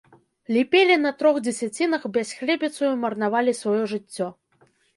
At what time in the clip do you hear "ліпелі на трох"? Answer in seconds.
0.55-1.35